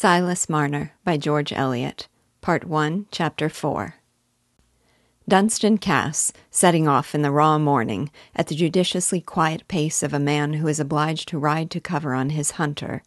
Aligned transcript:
Silas 0.00 0.48
Marner 0.48 0.92
by 1.02 1.16
George 1.16 1.52
Eliot, 1.52 2.06
Part 2.40 2.62
1, 2.62 3.06
Chapter 3.10 3.48
4. 3.48 3.96
Dunstan 5.28 5.76
Cass, 5.78 6.32
setting 6.52 6.86
off 6.86 7.16
in 7.16 7.22
the 7.22 7.32
raw 7.32 7.58
morning, 7.58 8.08
at 8.36 8.46
the 8.46 8.54
judiciously 8.54 9.20
quiet 9.20 9.66
pace 9.66 10.04
of 10.04 10.14
a 10.14 10.20
man 10.20 10.52
who 10.52 10.68
is 10.68 10.78
obliged 10.78 11.26
to 11.30 11.38
ride 11.40 11.68
to 11.72 11.80
cover 11.80 12.14
on 12.14 12.30
his 12.30 12.52
hunter, 12.52 13.02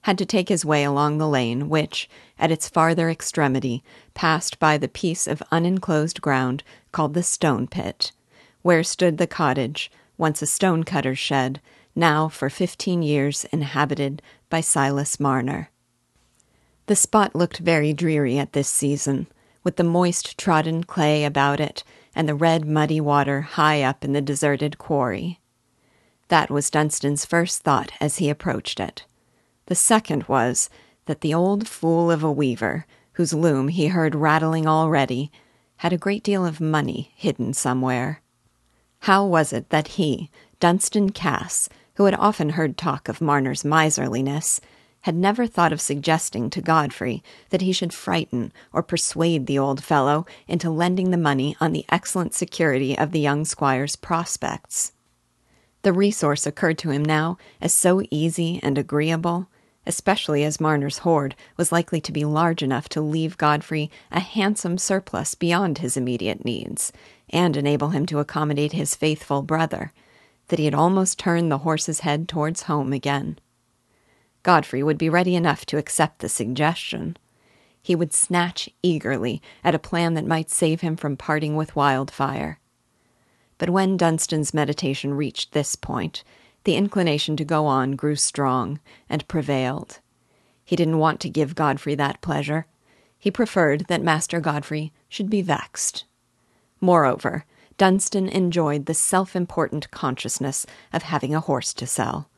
had 0.00 0.18
to 0.18 0.26
take 0.26 0.48
his 0.48 0.64
way 0.64 0.82
along 0.82 1.18
the 1.18 1.28
lane 1.28 1.68
which, 1.68 2.10
at 2.40 2.50
its 2.50 2.68
farther 2.68 3.08
extremity, 3.08 3.84
passed 4.12 4.58
by 4.58 4.76
the 4.76 4.88
piece 4.88 5.28
of 5.28 5.44
unenclosed 5.52 6.20
ground 6.20 6.64
called 6.90 7.14
the 7.14 7.22
Stone 7.22 7.68
Pit, 7.68 8.10
where 8.62 8.82
stood 8.82 9.16
the 9.16 9.28
cottage, 9.28 9.92
once 10.18 10.42
a 10.42 10.46
stone 10.46 10.82
cutter's 10.82 11.20
shed, 11.20 11.60
now 11.94 12.28
for 12.28 12.50
fifteen 12.50 13.00
years 13.00 13.44
inhabited 13.52 14.20
by 14.50 14.60
Silas 14.60 15.20
Marner. 15.20 15.68
The 16.92 16.96
spot 16.96 17.34
looked 17.34 17.56
very 17.56 17.94
dreary 17.94 18.36
at 18.36 18.52
this 18.52 18.68
season, 18.68 19.26
with 19.64 19.76
the 19.76 19.82
moist 19.82 20.36
trodden 20.36 20.84
clay 20.84 21.24
about 21.24 21.58
it 21.58 21.82
and 22.14 22.28
the 22.28 22.34
red 22.34 22.66
muddy 22.66 23.00
water 23.00 23.40
high 23.40 23.82
up 23.82 24.04
in 24.04 24.12
the 24.12 24.20
deserted 24.20 24.76
quarry. 24.76 25.40
That 26.28 26.50
was 26.50 26.68
Dunstan's 26.68 27.24
first 27.24 27.62
thought 27.62 27.92
as 27.98 28.18
he 28.18 28.28
approached 28.28 28.78
it. 28.78 29.06
The 29.68 29.74
second 29.74 30.24
was 30.24 30.68
that 31.06 31.22
the 31.22 31.32
old 31.32 31.66
fool 31.66 32.10
of 32.10 32.22
a 32.22 32.30
weaver, 32.30 32.84
whose 33.14 33.32
loom 33.32 33.68
he 33.68 33.86
heard 33.86 34.14
rattling 34.14 34.66
already, 34.66 35.32
had 35.76 35.94
a 35.94 35.96
great 35.96 36.22
deal 36.22 36.44
of 36.44 36.60
money 36.60 37.14
hidden 37.16 37.54
somewhere. 37.54 38.20
How 38.98 39.24
was 39.24 39.54
it 39.54 39.70
that 39.70 39.96
he, 39.96 40.30
Dunstan 40.60 41.08
Cass, 41.08 41.70
who 41.94 42.04
had 42.04 42.16
often 42.16 42.50
heard 42.50 42.76
talk 42.76 43.08
of 43.08 43.22
Marner's 43.22 43.64
miserliness, 43.64 44.60
had 45.02 45.14
never 45.14 45.46
thought 45.46 45.72
of 45.72 45.80
suggesting 45.80 46.48
to 46.50 46.60
Godfrey 46.60 47.22
that 47.50 47.62
he 47.62 47.72
should 47.72 47.92
frighten 47.92 48.52
or 48.72 48.82
persuade 48.82 49.46
the 49.46 49.58
old 49.58 49.82
fellow 49.82 50.26
into 50.48 50.70
lending 50.70 51.10
the 51.10 51.16
money 51.16 51.56
on 51.60 51.72
the 51.72 51.84
excellent 51.90 52.34
security 52.34 52.96
of 52.96 53.12
the 53.12 53.20
young 53.20 53.44
squire's 53.44 53.96
prospects. 53.96 54.92
The 55.82 55.92
resource 55.92 56.46
occurred 56.46 56.78
to 56.78 56.90
him 56.90 57.04
now 57.04 57.36
as 57.60 57.72
so 57.72 58.02
easy 58.10 58.60
and 58.62 58.78
agreeable, 58.78 59.48
especially 59.84 60.44
as 60.44 60.60
Marner's 60.60 60.98
hoard 60.98 61.34
was 61.56 61.72
likely 61.72 62.00
to 62.00 62.12
be 62.12 62.24
large 62.24 62.62
enough 62.62 62.88
to 62.90 63.00
leave 63.00 63.36
Godfrey 63.36 63.90
a 64.12 64.20
handsome 64.20 64.78
surplus 64.78 65.34
beyond 65.34 65.78
his 65.78 65.96
immediate 65.96 66.44
needs, 66.44 66.92
and 67.30 67.56
enable 67.56 67.88
him 67.88 68.06
to 68.06 68.20
accommodate 68.20 68.72
his 68.72 68.94
faithful 68.94 69.42
brother, 69.42 69.92
that 70.48 70.60
he 70.60 70.66
had 70.66 70.74
almost 70.74 71.18
turned 71.18 71.50
the 71.50 71.58
horse's 71.58 72.00
head 72.00 72.28
towards 72.28 72.62
home 72.62 72.92
again. 72.92 73.38
Godfrey 74.42 74.82
would 74.82 74.98
be 74.98 75.08
ready 75.08 75.34
enough 75.36 75.64
to 75.66 75.78
accept 75.78 76.18
the 76.18 76.28
suggestion. 76.28 77.16
He 77.82 77.94
would 77.94 78.12
snatch 78.12 78.68
eagerly 78.82 79.42
at 79.62 79.74
a 79.74 79.78
plan 79.78 80.14
that 80.14 80.26
might 80.26 80.50
save 80.50 80.80
him 80.80 80.96
from 80.96 81.16
parting 81.16 81.56
with 81.56 81.76
Wildfire. 81.76 82.58
But 83.58 83.70
when 83.70 83.96
Dunstan's 83.96 84.54
meditation 84.54 85.14
reached 85.14 85.52
this 85.52 85.76
point, 85.76 86.24
the 86.64 86.76
inclination 86.76 87.36
to 87.36 87.44
go 87.44 87.66
on 87.66 87.92
grew 87.92 88.16
strong 88.16 88.80
and 89.08 89.26
prevailed. 89.28 90.00
He 90.64 90.76
didn't 90.76 90.98
want 90.98 91.20
to 91.20 91.28
give 91.28 91.54
Godfrey 91.54 91.94
that 91.96 92.20
pleasure. 92.20 92.66
He 93.18 93.30
preferred 93.30 93.86
that 93.88 94.02
Master 94.02 94.40
Godfrey 94.40 94.92
should 95.08 95.30
be 95.30 95.42
vexed. 95.42 96.04
Moreover, 96.80 97.44
Dunstan 97.78 98.28
enjoyed 98.28 98.86
the 98.86 98.94
self 98.94 99.34
important 99.34 99.90
consciousness 99.90 100.66
of 100.92 101.04
having 101.04 101.34
a 101.34 101.40
horse 101.40 101.72
to 101.74 101.86
sell, 101.86 102.28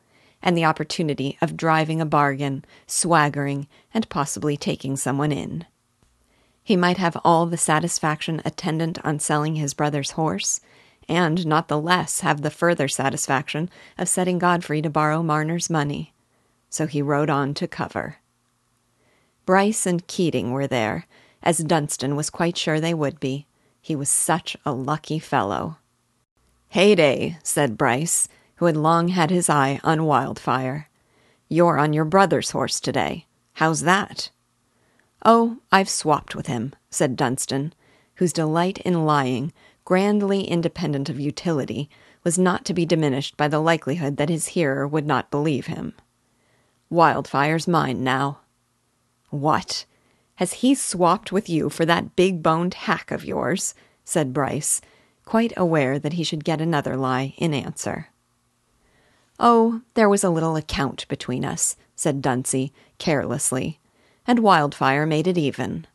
and 0.44 0.56
the 0.56 0.64
opportunity 0.64 1.38
of 1.40 1.56
driving 1.56 2.00
a 2.00 2.06
bargain, 2.06 2.64
swaggering, 2.86 3.66
and 3.94 4.08
possibly 4.10 4.56
taking 4.56 4.94
someone 4.94 5.32
in. 5.32 5.64
He 6.62 6.76
might 6.76 6.98
have 6.98 7.16
all 7.24 7.46
the 7.46 7.56
satisfaction 7.56 8.42
attendant 8.44 8.98
on 9.02 9.18
selling 9.18 9.56
his 9.56 9.74
brother's 9.74 10.12
horse, 10.12 10.60
and 11.08 11.46
not 11.46 11.68
the 11.68 11.80
less 11.80 12.20
have 12.20 12.42
the 12.42 12.50
further 12.50 12.88
satisfaction 12.88 13.70
of 13.98 14.08
setting 14.08 14.38
Godfrey 14.38 14.82
to 14.82 14.90
borrow 14.90 15.22
Marner's 15.22 15.70
money. 15.70 16.12
So 16.68 16.86
he 16.86 17.02
rode 17.02 17.30
on 17.30 17.54
to 17.54 17.66
cover. 17.66 18.18
Bryce 19.46 19.86
and 19.86 20.06
Keating 20.06 20.52
were 20.52 20.66
there, 20.66 21.06
as 21.42 21.58
Dunstan 21.58 22.16
was 22.16 22.30
quite 22.30 22.56
sure 22.56 22.80
they 22.80 22.94
would 22.94 23.18
be. 23.18 23.46
He 23.80 23.96
was 23.96 24.08
such 24.08 24.56
a 24.64 24.72
lucky 24.72 25.18
fellow. 25.18 25.76
Heyday, 26.68 27.38
said 27.42 27.78
Bryce, 27.78 28.28
who 28.56 28.66
had 28.66 28.76
long 28.76 29.08
had 29.08 29.30
his 29.30 29.50
eye 29.50 29.80
on 29.82 30.04
Wildfire. 30.04 30.88
You're 31.48 31.78
on 31.78 31.92
your 31.92 32.04
brother's 32.04 32.50
horse 32.50 32.80
today. 32.80 33.26
How's 33.54 33.82
that? 33.82 34.30
Oh, 35.24 35.58
I've 35.72 35.88
swapped 35.88 36.34
with 36.34 36.46
him, 36.46 36.74
said 36.90 37.16
Dunstan, 37.16 37.72
whose 38.16 38.32
delight 38.32 38.78
in 38.78 39.06
lying, 39.06 39.52
grandly 39.84 40.44
independent 40.44 41.08
of 41.08 41.18
utility, 41.20 41.88
was 42.22 42.38
not 42.38 42.64
to 42.64 42.74
be 42.74 42.86
diminished 42.86 43.36
by 43.36 43.48
the 43.48 43.60
likelihood 43.60 44.16
that 44.16 44.28
his 44.28 44.48
hearer 44.48 44.86
would 44.86 45.06
not 45.06 45.30
believe 45.30 45.66
him. 45.66 45.94
Wildfire's 46.90 47.68
mine 47.68 48.02
now. 48.04 48.40
What? 49.30 49.84
Has 50.36 50.54
he 50.54 50.74
swapped 50.74 51.32
with 51.32 51.48
you 51.48 51.70
for 51.70 51.84
that 51.84 52.16
big 52.16 52.42
boned 52.42 52.74
hack 52.74 53.10
of 53.10 53.24
yours? 53.24 53.74
said 54.04 54.32
Bryce, 54.32 54.80
quite 55.24 55.52
aware 55.56 55.98
that 55.98 56.14
he 56.14 56.24
should 56.24 56.44
get 56.44 56.60
another 56.60 56.96
lie 56.96 57.34
in 57.38 57.54
answer. 57.54 58.08
Oh, 59.40 59.80
there 59.94 60.08
was 60.08 60.22
a 60.22 60.30
little 60.30 60.56
account 60.56 61.08
between 61.08 61.44
us, 61.44 61.76
said 61.96 62.22
Dunsey, 62.22 62.72
carelessly, 62.98 63.80
and 64.26 64.38
Wildfire 64.38 65.06
made 65.06 65.26
it 65.26 65.36
even. 65.36 65.86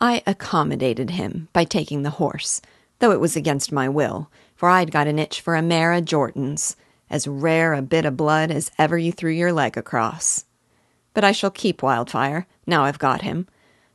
I 0.00 0.22
accommodated 0.26 1.10
him 1.10 1.48
by 1.52 1.64
taking 1.64 2.02
the 2.02 2.10
horse, 2.10 2.60
though 2.98 3.12
it 3.12 3.20
was 3.20 3.34
against 3.34 3.72
my 3.72 3.88
will, 3.88 4.30
for 4.54 4.68
I'd 4.68 4.90
got 4.90 5.06
an 5.06 5.18
itch 5.18 5.40
for 5.40 5.54
a 5.54 5.62
mare 5.62 5.92
of 5.92 6.04
Jordan's, 6.04 6.76
as 7.08 7.26
rare 7.26 7.72
a 7.72 7.82
bit 7.82 8.04
of 8.04 8.16
blood 8.16 8.50
as 8.50 8.70
ever 8.78 8.98
you 8.98 9.12
threw 9.12 9.30
your 9.30 9.52
leg 9.52 9.76
across. 9.76 10.44
But 11.14 11.24
I 11.24 11.32
shall 11.32 11.50
keep 11.50 11.82
Wildfire, 11.82 12.46
now 12.66 12.84
I've 12.84 12.98
got 12.98 13.22
him, 13.22 13.48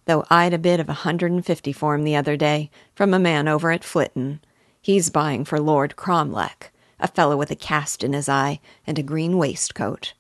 though 0.06 0.26
I'd 0.30 0.54
a 0.54 0.58
bid 0.58 0.80
of 0.80 0.90
a 0.90 0.94
hundred 0.94 1.32
and 1.32 1.46
fifty 1.46 1.72
for 1.72 1.94
him 1.94 2.04
the 2.04 2.16
other 2.16 2.36
day, 2.36 2.72
from 2.96 3.14
a 3.14 3.20
man 3.20 3.48
over 3.48 3.72
at 3.72 3.84
Flitton. 3.84 4.40
He's 4.82 5.12
buying 5.12 5.46
for 5.46 5.60
Lord 5.60 5.96
Cromleck, 5.96 6.72
a 7.02 7.08
fellow 7.08 7.36
with 7.36 7.52
a 7.52 7.56
cast 7.56 8.04
in 8.04 8.14
his 8.14 8.30
eye 8.30 8.60
and 8.88 8.98
a 8.98 9.04
green 9.04 9.38
waistcoat. 9.38 10.14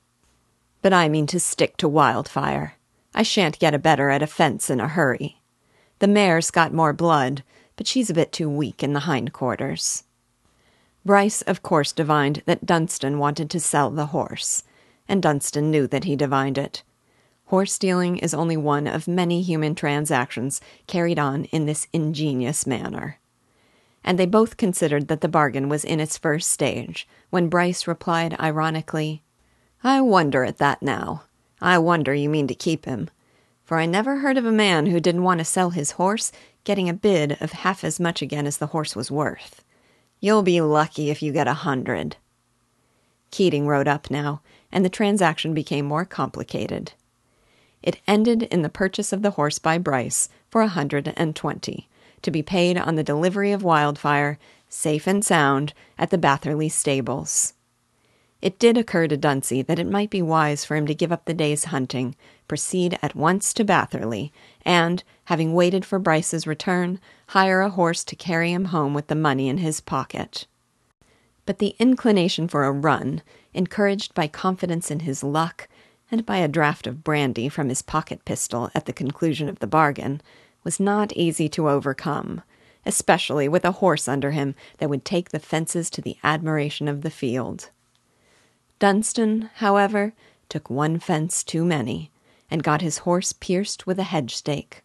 But 0.81 0.93
I 0.93 1.07
mean 1.07 1.27
to 1.27 1.39
stick 1.39 1.77
to 1.77 1.87
Wildfire. 1.87 2.75
I 3.13 3.23
shan't 3.23 3.59
get 3.59 3.73
a 3.73 3.79
better 3.79 4.09
at 4.09 4.23
a 4.23 4.27
fence 4.27 4.69
in 4.69 4.79
a 4.79 4.87
hurry. 4.87 5.41
The 5.99 6.07
mare's 6.07 6.51
got 6.51 6.73
more 6.73 6.93
blood, 6.93 7.43
but 7.75 7.87
she's 7.87 8.09
a 8.09 8.13
bit 8.13 8.31
too 8.31 8.49
weak 8.49 8.81
in 8.81 8.93
the 8.93 9.01
hindquarters. 9.01 10.03
Bryce, 11.05 11.41
of 11.43 11.63
course, 11.63 11.91
divined 11.91 12.43
that 12.45 12.65
Dunstan 12.65 13.17
wanted 13.19 13.49
to 13.51 13.59
sell 13.59 13.89
the 13.89 14.07
horse, 14.07 14.63
and 15.07 15.21
Dunstan 15.21 15.71
knew 15.71 15.87
that 15.87 16.03
he 16.03 16.15
divined 16.15 16.57
it. 16.57 16.83
Horse 17.45 17.73
stealing 17.73 18.17
is 18.17 18.33
only 18.33 18.55
one 18.55 18.87
of 18.87 19.07
many 19.07 19.41
human 19.41 19.75
transactions 19.75 20.61
carried 20.87 21.19
on 21.19 21.45
in 21.45 21.65
this 21.65 21.87
ingenious 21.91 22.65
manner. 22.65 23.19
And 24.03 24.17
they 24.17 24.25
both 24.25 24.57
considered 24.57 25.07
that 25.07 25.21
the 25.21 25.27
bargain 25.27 25.69
was 25.69 25.85
in 25.85 25.99
its 25.99 26.17
first 26.17 26.49
stage, 26.49 27.07
when 27.29 27.49
Bryce 27.49 27.87
replied 27.87 28.35
ironically, 28.39 29.21
I 29.83 30.01
wonder 30.01 30.43
at 30.43 30.57
that 30.57 30.81
now. 30.81 31.23
I 31.61 31.77
wonder 31.77 32.13
you 32.13 32.29
mean 32.29 32.47
to 32.47 32.55
keep 32.55 32.85
him. 32.85 33.09
For 33.63 33.77
I 33.77 33.85
never 33.85 34.17
heard 34.17 34.37
of 34.37 34.45
a 34.45 34.51
man 34.51 34.87
who 34.87 34.99
didn't 34.99 35.23
want 35.23 35.39
to 35.39 35.45
sell 35.45 35.69
his 35.69 35.91
horse 35.91 36.31
getting 36.63 36.89
a 36.89 36.93
bid 36.93 37.37
of 37.41 37.51
half 37.51 37.83
as 37.83 37.99
much 37.99 38.21
again 38.21 38.45
as 38.45 38.57
the 38.57 38.67
horse 38.67 38.95
was 38.95 39.09
worth. 39.09 39.63
You'll 40.19 40.43
be 40.43 40.61
lucky 40.61 41.09
if 41.09 41.21
you 41.21 41.31
get 41.31 41.47
a 41.47 41.53
hundred. 41.53 42.17
Keating 43.31 43.67
rode 43.67 43.87
up 43.87 44.11
now, 44.11 44.41
and 44.71 44.83
the 44.83 44.89
transaction 44.89 45.53
became 45.53 45.85
more 45.85 46.05
complicated. 46.05 46.93
It 47.81 47.99
ended 48.07 48.43
in 48.43 48.61
the 48.61 48.69
purchase 48.69 49.11
of 49.11 49.21
the 49.21 49.31
horse 49.31 49.57
by 49.57 49.77
Bryce 49.77 50.29
for 50.49 50.61
a 50.61 50.67
hundred 50.67 51.11
and 51.17 51.35
twenty, 51.35 51.87
to 52.21 52.31
be 52.31 52.43
paid 52.43 52.77
on 52.77 52.95
the 52.95 53.03
delivery 53.03 53.51
of 53.51 53.63
Wildfire, 53.63 54.37
safe 54.69 55.07
and 55.07 55.23
sound, 55.23 55.73
at 55.97 56.09
the 56.09 56.17
Batherley 56.17 56.71
stables. 56.71 57.53
It 58.41 58.57
did 58.57 58.77
occur 58.77 59.07
to 59.07 59.17
Dunsey 59.17 59.61
that 59.61 59.77
it 59.77 59.87
might 59.87 60.09
be 60.09 60.21
wise 60.21 60.65
for 60.65 60.75
him 60.75 60.87
to 60.87 60.95
give 60.95 61.11
up 61.11 61.25
the 61.25 61.33
day's 61.33 61.65
hunting, 61.65 62.15
proceed 62.47 62.97
at 63.01 63.15
once 63.15 63.53
to 63.53 63.63
Batherley, 63.63 64.31
and, 64.65 65.03
having 65.25 65.53
waited 65.53 65.85
for 65.85 65.99
Bryce's 65.99 66.47
return, 66.47 66.99
hire 67.27 67.61
a 67.61 67.69
horse 67.69 68.03
to 68.03 68.15
carry 68.15 68.51
him 68.51 68.65
home 68.65 68.93
with 68.93 69.07
the 69.07 69.15
money 69.15 69.47
in 69.47 69.59
his 69.59 69.79
pocket. 69.79 70.47
But 71.45 71.59
the 71.59 71.75
inclination 71.77 72.47
for 72.47 72.65
a 72.65 72.71
run, 72.71 73.21
encouraged 73.53 74.15
by 74.15 74.27
confidence 74.27 74.89
in 74.89 75.01
his 75.01 75.23
luck, 75.23 75.67
and 76.09 76.25
by 76.25 76.37
a 76.37 76.49
draught 76.49 76.87
of 76.87 77.03
brandy 77.03 77.47
from 77.47 77.69
his 77.69 77.81
pocket 77.81 78.25
pistol 78.25 78.71
at 78.73 78.85
the 78.85 78.93
conclusion 78.93 79.49
of 79.49 79.59
the 79.59 79.67
bargain, 79.67 80.21
was 80.63 80.79
not 80.79 81.11
easy 81.13 81.49
to 81.49 81.69
overcome, 81.69 82.41
especially 82.85 83.47
with 83.47 83.65
a 83.65 83.73
horse 83.73 84.07
under 84.07 84.31
him 84.31 84.55
that 84.77 84.89
would 84.89 85.05
take 85.05 85.29
the 85.29 85.39
fences 85.39 85.89
to 85.89 86.01
the 86.01 86.17
admiration 86.23 86.87
of 86.87 87.01
the 87.01 87.09
field. 87.09 87.69
Dunstan, 88.79 89.49
however, 89.55 90.13
took 90.49 90.69
one 90.69 90.99
fence 90.99 91.43
too 91.43 91.63
many, 91.63 92.11
and 92.49 92.63
got 92.63 92.81
his 92.81 92.99
horse 92.99 93.31
pierced 93.31 93.87
with 93.87 93.99
a 93.99 94.03
hedge 94.03 94.35
stake. 94.35 94.83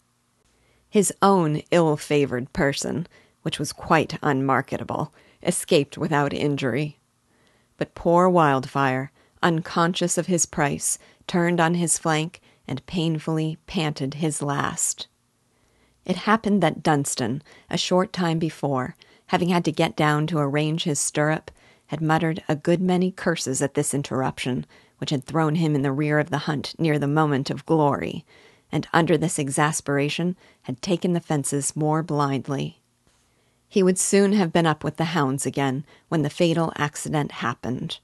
His 0.89 1.13
own 1.21 1.63
ill 1.71 1.97
favored 1.97 2.53
person, 2.53 3.07
which 3.43 3.59
was 3.59 3.73
quite 3.73 4.19
unmarketable, 4.23 5.13
escaped 5.43 5.99
without 5.99 6.33
injury. 6.33 6.99
But 7.77 7.95
poor 7.95 8.29
Wildfire, 8.29 9.11
unconscious 9.43 10.17
of 10.17 10.27
his 10.27 10.47
price, 10.47 10.99
turned 11.27 11.61
on 11.61 11.75
his 11.75 11.99
flank 11.99 12.41
and 12.69 12.85
painfully 12.87 13.59
panted 13.67 14.15
his 14.15 14.43
last. 14.43 15.09
It 16.07 16.17
happened 16.17 16.63
that 16.63 16.85
Dunstan, 16.85 17.43
a 17.69 17.77
short 17.77 18.13
time 18.13 18.39
before, 18.39 18.95
having 19.27 19.49
had 19.49 19.65
to 19.65 19.73
get 19.73 19.97
down 19.97 20.29
to 20.29 20.39
arrange 20.39 20.85
his 20.85 21.01
stirrup, 21.01 21.51
had 21.89 22.01
muttered 22.01 22.45
a 22.49 22.55
good 22.55 22.81
many 22.81 23.11
curses 23.11 23.61
at 23.61 23.75
this 23.75 23.93
interruption, 23.93 24.67
which 24.99 25.11
had 25.11 25.25
thrown 25.25 25.57
him 25.57 25.75
in 25.75 25.83
the 25.83 25.93
rear 25.93 26.21
of 26.21 26.31
the 26.31 26.39
hunt 26.39 26.75
near 26.79 26.97
the 26.99 27.09
moment 27.09 27.51
of 27.51 27.67
glory, 27.67 28.25
and 28.71 28.87
under 28.93 29.19
this 29.19 29.39
exasperation 29.39 30.37
had 30.63 30.81
taken 30.81 31.13
the 31.13 31.21
fences 31.21 31.75
more 31.75 32.05
blindly. 32.05 32.81
He 33.69 33.83
would 33.83 33.99
soon 33.99 34.33
have 34.33 34.53
been 34.53 34.67
up 34.67 34.85
with 34.85 34.97
the 34.97 35.07
hounds 35.07 35.45
again 35.45 35.85
when 36.09 36.23
the 36.23 36.31
fatal 36.31 36.73
accident 36.77 37.33
happened. 37.33 37.99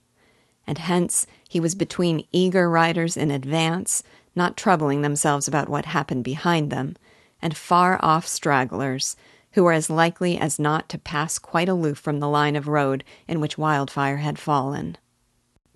And 0.67 0.79
hence 0.79 1.27
he 1.49 1.61
was 1.61 1.77
between 1.77 2.27
eager 2.33 2.69
riders 2.69 3.17
in 3.17 3.31
advance, 3.31 4.03
not 4.35 4.57
troubling 4.57 5.03
themselves 5.03 5.47
about 5.47 5.69
what 5.69 5.87
happened 5.87 6.25
behind 6.25 6.71
them, 6.71 6.97
and 7.43 7.57
far 7.57 7.99
off 8.03 8.27
stragglers 8.27 9.17
who 9.53 9.65
were 9.65 9.73
as 9.73 9.91
likely 9.91 10.39
as 10.39 10.59
not 10.59 10.89
to 10.89 10.99
pass 10.99 11.39
quite 11.39 11.69
aloof 11.69 11.99
from 11.99 12.21
the 12.21 12.29
line 12.29 12.57
of 12.57 12.69
road 12.69 13.05
in 13.29 13.41
which 13.41 13.59
Wildfire 13.59 14.19
had 14.19 14.39
fallen. 14.39 14.97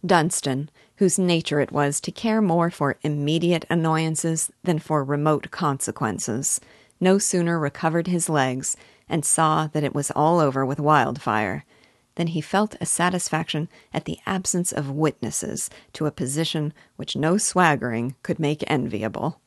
Dunstan, 0.05 0.71
whose 0.97 1.19
nature 1.19 1.61
it 1.61 1.73
was 1.73 2.01
to 2.01 2.13
care 2.13 2.41
more 2.41 2.71
for 2.71 2.97
immediate 3.03 3.65
annoyances 3.69 4.51
than 4.63 4.79
for 4.79 5.05
remote 5.05 5.51
consequences, 5.51 6.61
no 7.01 7.19
sooner 7.19 7.59
recovered 7.59 8.07
his 8.07 8.29
legs 8.29 8.77
and 9.09 9.25
saw 9.25 9.67
that 9.67 9.85
it 9.85 9.95
was 9.95 10.11
all 10.13 10.41
over 10.41 10.65
with 10.65 10.81
Wildfire 10.81 11.65
than 12.15 12.29
he 12.29 12.41
felt 12.41 12.77
a 12.81 12.87
satisfaction 12.87 13.69
at 13.93 14.07
the 14.07 14.19
absence 14.27 14.73
of 14.73 14.91
witnesses 14.91 15.69
to 15.93 16.07
a 16.07 16.11
position 16.11 16.73
which 16.97 17.17
no 17.17 17.37
swaggering 17.37 18.15
could 18.23 18.39
make 18.39 18.65
enviable. 18.71 19.41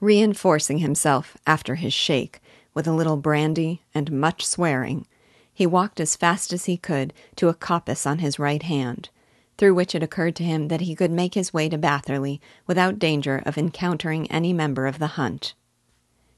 Reinforcing 0.00 0.78
himself 0.78 1.36
after 1.46 1.74
his 1.74 1.92
shake 1.92 2.40
with 2.72 2.86
a 2.86 2.92
little 2.92 3.16
brandy 3.16 3.82
and 3.92 4.12
much 4.12 4.46
swearing, 4.46 5.06
he 5.52 5.66
walked 5.66 5.98
as 5.98 6.14
fast 6.14 6.52
as 6.52 6.66
he 6.66 6.76
could 6.76 7.12
to 7.34 7.48
a 7.48 7.54
coppice 7.54 8.06
on 8.06 8.20
his 8.20 8.38
right 8.38 8.62
hand, 8.62 9.08
through 9.56 9.74
which 9.74 9.96
it 9.96 10.02
occurred 10.04 10.36
to 10.36 10.44
him 10.44 10.68
that 10.68 10.82
he 10.82 10.94
could 10.94 11.10
make 11.10 11.34
his 11.34 11.52
way 11.52 11.68
to 11.68 11.76
Batherley 11.76 12.40
without 12.64 13.00
danger 13.00 13.42
of 13.44 13.58
encountering 13.58 14.30
any 14.30 14.52
member 14.52 14.86
of 14.86 15.00
the 15.00 15.08
hunt. 15.18 15.54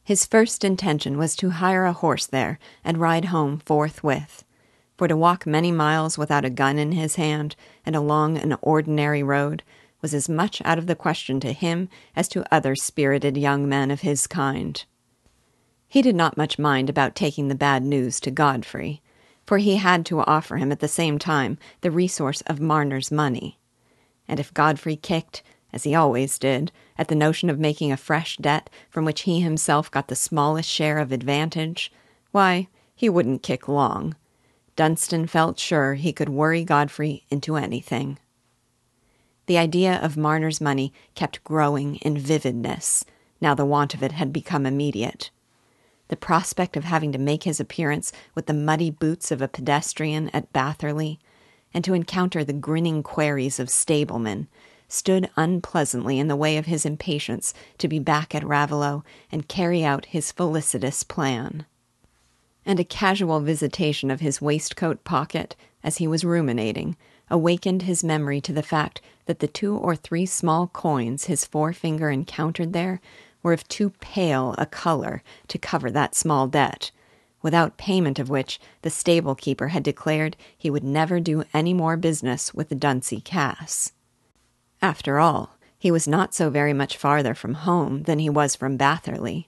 His 0.03 0.25
first 0.25 0.65
intention 0.65 1.19
was 1.19 1.37
to 1.37 1.51
hire 1.51 1.85
a 1.85 1.93
horse 1.93 2.27
there 2.27 2.59
and 2.83 2.97
ride 2.97 3.27
home 3.27 3.59
forthwith, 3.67 4.43
for 4.97 5.07
to 5.07 5.17
walk 5.17 5.47
many 5.47 5.71
miles 5.71 6.17
without 6.17 6.47
a 6.47 6.51
gun 6.51 6.79
in 6.79 6.93
his 6.93 7.17
hand 7.17 7.57
and 7.85 7.95
along 7.95 8.39
an 8.39 8.57
ordinary 8.63 9.23
road 9.23 9.63
was 10.01 10.15
as 10.15 10.29
much 10.29 10.63
out 10.65 10.79
of 10.79 10.87
the 10.87 10.97
question 10.97 11.41
to 11.41 11.53
him 11.53 11.89
as 12.17 12.29
to 12.29 12.55
other 12.55 12.75
spirited 12.75 13.37
young 13.37 13.69
men 13.69 13.91
of 13.91 14.01
his 14.01 14.27
kind. 14.27 14.85
He 15.89 16.03
did 16.03 16.15
not 16.15 16.37
much 16.37 16.59
mind 16.59 16.89
about 16.89 17.15
taking 17.17 17.49
the 17.49 17.55
bad 17.55 17.83
news 17.83 18.21
to 18.21 18.31
Godfrey, 18.31 19.03
for 19.47 19.59
he 19.59 19.77
had 19.77 20.07
to 20.07 20.21
offer 20.21 20.57
him 20.57 20.71
at 20.71 20.81
the 20.81 20.89
same 20.89 21.19
time 21.19 21.59
the 21.81 21.91
resource 21.91 22.41
of 22.43 22.61
Marner's 22.61 23.11
money. 23.11 23.59
And 24.29 24.39
if 24.39 24.55
Godfrey 24.55 24.95
kicked, 24.97 25.43
as 25.73 25.83
he 25.83 25.95
always 25.95 26.39
did, 26.39 26.71
at 26.97 27.09
the 27.09 27.15
notion 27.15 27.51
of 27.51 27.59
making 27.59 27.91
a 27.91 27.97
fresh 27.97 28.37
debt 28.37 28.71
from 28.89 29.05
which 29.05 29.23
he 29.23 29.41
himself 29.41 29.91
got 29.91 30.09
the 30.09 30.17
smallest 30.17 30.69
share 30.69 30.99
of 30.99 31.11
advantage, 31.11 31.93
why, 32.31 32.69
he 32.95 33.09
wouldn't 33.09 33.43
kick 33.43 33.67
long. 33.67 34.15
Dunstan 34.77 35.27
felt 35.27 35.59
sure 35.59 35.95
he 35.95 36.13
could 36.13 36.29
worry 36.29 36.65
Godfrey 36.65 37.25
into 37.31 37.57
anything. 37.57 38.19
The 39.51 39.59
idea 39.59 39.97
of 40.01 40.17
Marner's 40.17 40.61
money 40.61 40.93
kept 41.17 41.43
growing 41.43 41.97
in 41.97 42.17
vividness, 42.17 43.05
now 43.41 43.53
the 43.53 43.65
want 43.65 43.95
of 43.95 44.03
it 44.05 44.13
had 44.13 44.33
become 44.33 44.65
immediate. 44.65 45.33
The 46.07 46.15
prospect 46.15 46.77
of 46.77 46.85
having 46.85 47.11
to 47.11 47.19
make 47.19 47.43
his 47.43 47.59
appearance 47.59 48.13
with 48.37 48.47
the 48.47 48.55
muddy 48.55 48.91
boots 48.91 49.33
of 49.33 49.43
a 49.43 49.49
pedestrian 49.49 50.29
at 50.29 50.53
Batherley, 50.53 51.19
and 51.75 51.83
to 51.83 51.95
encounter 51.95 52.45
the 52.45 52.53
grinning 52.53 53.03
queries 53.03 53.59
of 53.59 53.71
stablemen, 53.71 54.47
stood 54.87 55.29
unpleasantly 55.35 56.21
in 56.21 56.29
the 56.29 56.37
way 56.37 56.57
of 56.57 56.67
his 56.67 56.87
impatience 56.87 57.53
to 57.79 57.89
be 57.89 57.99
back 57.99 58.37
at 58.37 58.45
Raveloe 58.45 59.03
and 59.33 59.49
carry 59.49 59.83
out 59.83 60.05
his 60.05 60.31
felicitous 60.31 61.03
plan. 61.03 61.67
And 62.65 62.79
a 62.79 62.85
casual 62.85 63.41
visitation 63.41 64.13
of 64.13 64.21
his 64.21 64.41
waistcoat 64.41 65.03
pocket, 65.03 65.57
as 65.83 65.97
he 65.97 66.07
was 66.07 66.25
ruminating, 66.25 66.97
awakened 67.31 67.83
his 67.83 68.03
memory 68.03 68.41
to 68.41 68.53
the 68.53 68.63
fact 68.63 69.01
that 69.27 69.39
the 69.39 69.47
two 69.47 69.77
or 69.77 69.95
three 69.95 70.27
small 70.27 70.67
coins 70.67 71.27
his 71.27 71.45
forefinger 71.45 72.11
encountered 72.11 72.73
there 72.73 73.01
were 73.43 73.53
of 73.53 73.67
too 73.69 73.91
pale 74.01 74.55
a 74.59 74.67
color 74.67 75.23
to 75.49 75.59
cover 75.59 75.91
that 75.91 76.15
small 76.15 76.47
debt, 76.47 76.91
without 77.43 77.79
payment 77.79 78.19
of 78.19 78.29
which 78.29 78.61
the 78.83 78.91
stable 78.91 79.35
keeper 79.35 79.69
had 79.69 79.83
declared 79.83 80.37
he 80.57 80.71
would 80.71 80.85
never 80.85 81.21
do 81.21 81.45
any 81.55 81.73
more 81.73 81.97
business 81.97 82.53
with 82.53 82.69
the 82.69 82.75
Dunsey 82.75 83.21
Cass. 83.21 83.93
After 84.83 85.19
all, 85.19 85.57
he 85.79 85.91
was 85.91 86.07
not 86.07 86.35
so 86.35 86.51
very 86.51 86.75
much 86.75 86.97
farther 86.97 87.35
from 87.35 87.55
home 87.55 88.03
than 88.03 88.19
he 88.19 88.29
was 88.29 88.55
from 88.55 88.77
Batherley. 88.77 89.47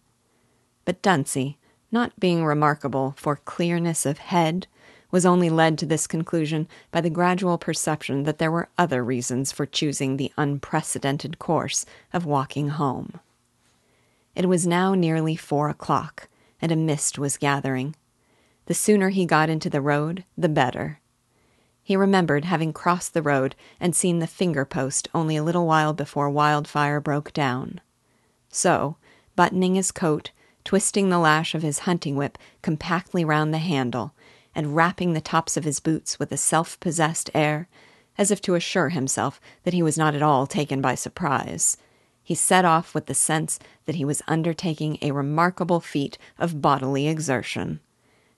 But 0.84 1.02
Dunsey, 1.02 1.58
not 1.90 2.18
being 2.18 2.44
remarkable 2.44 3.14
for 3.18 3.36
clearness 3.36 4.06
of 4.06 4.18
head, 4.18 4.66
was 5.12 5.26
only 5.26 5.50
led 5.50 5.78
to 5.78 5.86
this 5.86 6.08
conclusion 6.08 6.66
by 6.90 7.00
the 7.00 7.10
gradual 7.10 7.58
perception 7.58 8.24
that 8.24 8.38
there 8.38 8.50
were 8.50 8.70
other 8.76 9.04
reasons 9.04 9.52
for 9.52 9.66
choosing 9.66 10.16
the 10.16 10.32
unprecedented 10.36 11.38
course 11.38 11.86
of 12.12 12.26
walking 12.26 12.70
home. 12.70 13.20
It 14.34 14.48
was 14.48 14.66
now 14.66 14.94
nearly 14.94 15.36
four 15.36 15.68
o'clock, 15.68 16.28
and 16.60 16.72
a 16.72 16.76
mist 16.76 17.18
was 17.18 17.36
gathering. 17.36 17.94
The 18.66 18.74
sooner 18.74 19.10
he 19.10 19.26
got 19.26 19.50
into 19.50 19.68
the 19.68 19.82
road, 19.82 20.24
the 20.36 20.48
better. 20.48 20.98
He 21.82 21.96
remembered 21.96 22.46
having 22.46 22.72
crossed 22.72 23.12
the 23.12 23.22
road 23.22 23.54
and 23.78 23.94
seen 23.94 24.20
the 24.20 24.26
finger 24.26 24.64
post 24.64 25.08
only 25.14 25.36
a 25.36 25.42
little 25.42 25.66
while 25.66 25.92
before 25.92 26.30
Wildfire 26.30 27.00
broke 27.00 27.32
down. 27.32 27.80
So, 28.48 28.96
buttoning 29.36 29.74
his 29.74 29.92
coat, 29.92 30.30
twisting 30.64 31.10
the 31.10 31.18
lash 31.18 31.54
of 31.54 31.62
his 31.62 31.80
hunting 31.80 32.16
whip 32.16 32.38
compactly 32.62 33.24
round 33.24 33.52
the 33.52 33.58
handle, 33.58 34.14
and 34.54 34.76
rapping 34.76 35.12
the 35.12 35.20
tops 35.20 35.56
of 35.56 35.64
his 35.64 35.80
boots 35.80 36.18
with 36.18 36.32
a 36.32 36.36
self 36.36 36.78
possessed 36.80 37.30
air, 37.34 37.68
as 38.18 38.30
if 38.30 38.40
to 38.42 38.54
assure 38.54 38.90
himself 38.90 39.40
that 39.64 39.74
he 39.74 39.82
was 39.82 39.96
not 39.96 40.14
at 40.14 40.22
all 40.22 40.46
taken 40.46 40.80
by 40.80 40.94
surprise, 40.94 41.76
he 42.22 42.34
set 42.34 42.64
off 42.64 42.94
with 42.94 43.06
the 43.06 43.14
sense 43.14 43.58
that 43.86 43.96
he 43.96 44.04
was 44.04 44.22
undertaking 44.28 44.98
a 45.02 45.10
remarkable 45.10 45.80
feat 45.80 46.18
of 46.38 46.62
bodily 46.62 47.08
exertion, 47.08 47.80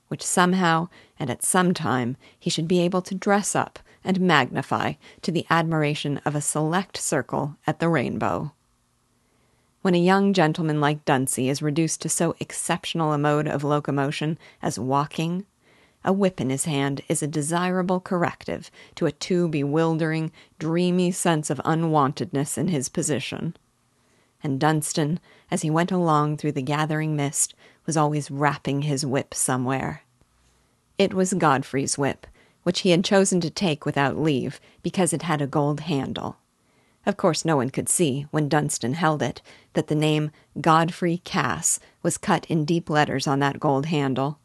which 0.09 0.23
somehow 0.23 0.89
and 1.19 1.31
at 1.31 1.45
some 1.45 1.75
time 1.75 2.17
he 2.39 2.51
should 2.51 2.69
be 2.69 2.81
able 2.81 3.03
to 3.03 3.15
dress 3.15 3.55
up 3.55 3.79
and 4.03 4.21
magnify 4.21 4.95
to 5.23 5.31
the 5.31 5.47
admiration 5.51 6.19
of 6.25 6.35
a 6.35 6.41
select 6.41 6.97
circle 6.97 7.57
at 7.67 7.79
the 7.79 7.89
Rainbow. 7.89 8.53
When 9.83 9.95
a 9.95 9.99
young 9.99 10.33
gentleman 10.33 10.81
like 10.81 11.05
Dunsey 11.05 11.51
is 11.51 11.61
reduced 11.61 12.01
to 12.03 12.09
so 12.09 12.35
exceptional 12.41 13.13
a 13.13 13.19
mode 13.19 13.47
of 13.47 13.65
locomotion 13.65 14.39
as 14.63 14.79
walking, 14.79 15.45
a 16.05 16.13
whip 16.13 16.41
in 16.41 16.51
his 16.51 16.65
hand 16.65 17.01
is 17.09 17.23
a 17.23 17.27
desirable 17.27 18.01
corrective 18.01 18.71
to 18.95 19.07
a 19.07 19.13
too 19.13 19.49
bewildering, 19.49 20.31
dreamy 20.59 21.11
sense 21.11 21.51
of 21.51 21.61
unwantedness 21.65 22.59
in 22.59 22.69
his 22.69 22.89
position 22.89 23.57
and 24.45 24.61
Dunstan, 24.61 25.19
as 25.51 25.63
he 25.63 25.71
went 25.71 25.91
along 25.91 26.37
through 26.37 26.53
the 26.53 26.63
gathering 26.63 27.17
mist, 27.17 27.55
was 27.87 27.97
always 27.97 28.31
rapping 28.31 28.83
his 28.83 29.05
whip 29.05 29.33
somewhere. 29.33 30.03
It 30.99 31.15
was 31.15 31.33
Godfrey's 31.33 31.99
whip, 31.99 32.27
which 32.63 32.81
he 32.81 32.91
had 32.91 33.05
chosen 33.05 33.41
to 33.41 33.51
take 33.51 33.87
without 33.87 34.19
leave 34.19 34.61
because 34.83 35.13
it 35.13 35.23
had 35.23 35.41
a 35.41 35.47
gold 35.47 35.81
handle. 35.81 36.37
Of 37.07 37.17
course, 37.17 37.45
no 37.45 37.57
one 37.57 37.71
could 37.71 37.89
see, 37.89 38.27
when 38.31 38.49
Dunstan 38.49 38.95
held 38.95 39.23
it, 39.23 39.43
that 39.73 39.89
the 39.89 39.95
name 39.95 40.31
Godfrey 40.61 41.21
Cass 41.25 41.81
was 42.03 42.17
cut 42.17 42.47
in 42.47 42.65
deep 42.65 42.89
letters 42.89 43.27
on 43.27 43.41
that 43.41 43.61
gold 43.61 43.87
handle. 43.87 44.39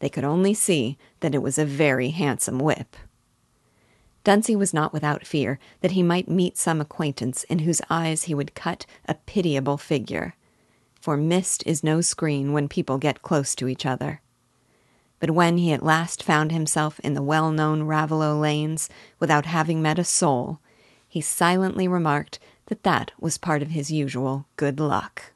They 0.00 0.08
could 0.08 0.24
only 0.24 0.52
see 0.54 0.98
that 1.20 1.34
it 1.34 1.42
was 1.42 1.58
a 1.58 1.64
very 1.64 2.10
handsome 2.10 2.58
whip. 2.58 2.96
Dunsey 4.24 4.54
was 4.54 4.74
not 4.74 4.92
without 4.92 5.26
fear 5.26 5.58
that 5.80 5.92
he 5.92 6.02
might 6.02 6.28
meet 6.28 6.58
some 6.58 6.80
acquaintance 6.80 7.44
in 7.44 7.60
whose 7.60 7.80
eyes 7.88 8.24
he 8.24 8.34
would 8.34 8.54
cut 8.54 8.84
a 9.06 9.14
pitiable 9.14 9.78
figure, 9.78 10.34
for 11.00 11.16
mist 11.16 11.62
is 11.64 11.82
no 11.82 12.00
screen 12.00 12.52
when 12.52 12.68
people 12.68 12.98
get 12.98 13.22
close 13.22 13.54
to 13.54 13.68
each 13.68 13.86
other. 13.86 14.20
But 15.20 15.30
when 15.30 15.58
he 15.58 15.72
at 15.72 15.82
last 15.82 16.22
found 16.22 16.50
himself 16.52 16.98
in 17.00 17.14
the 17.14 17.22
well 17.22 17.50
known 17.50 17.82
Raveloe 17.82 18.38
lanes 18.38 18.88
without 19.18 19.46
having 19.46 19.80
met 19.80 19.98
a 19.98 20.04
soul, 20.04 20.60
he 21.06 21.20
silently 21.20 21.88
remarked 21.88 22.38
that 22.66 22.82
that 22.84 23.12
was 23.18 23.36
part 23.36 23.62
of 23.62 23.70
his 23.70 23.90
usual 23.90 24.46
good 24.56 24.80
luck. 24.80 25.32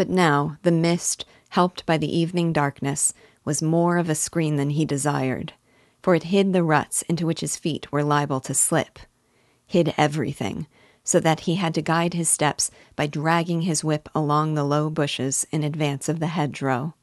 But 0.00 0.08
now 0.08 0.56
the 0.62 0.72
mist, 0.72 1.26
helped 1.50 1.84
by 1.84 1.98
the 1.98 2.10
evening 2.10 2.54
darkness, 2.54 3.12
was 3.44 3.60
more 3.60 3.98
of 3.98 4.08
a 4.08 4.14
screen 4.14 4.56
than 4.56 4.70
he 4.70 4.86
desired, 4.86 5.52
for 6.00 6.14
it 6.14 6.22
hid 6.32 6.54
the 6.54 6.62
ruts 6.62 7.02
into 7.02 7.26
which 7.26 7.40
his 7.40 7.58
feet 7.58 7.92
were 7.92 8.02
liable 8.02 8.40
to 8.40 8.54
slip, 8.54 8.98
hid 9.66 9.92
everything, 9.98 10.66
so 11.04 11.20
that 11.20 11.40
he 11.40 11.56
had 11.56 11.74
to 11.74 11.82
guide 11.82 12.14
his 12.14 12.30
steps 12.30 12.70
by 12.96 13.06
dragging 13.06 13.60
his 13.60 13.84
whip 13.84 14.08
along 14.14 14.54
the 14.54 14.64
low 14.64 14.88
bushes 14.88 15.46
in 15.52 15.62
advance 15.62 16.08
of 16.08 16.18
the 16.18 16.28
hedgerow. 16.28 16.94